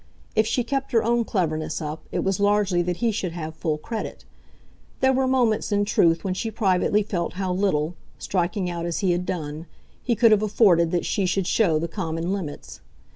[0.35, 3.77] If she kept her own cleverness up it was largely that he should have full
[3.77, 4.25] credit.
[4.99, 9.11] There were moments in truth when she privately felt how little striking out as he
[9.11, 9.67] had done
[10.01, 12.81] he could have afforded that she should show the common limits.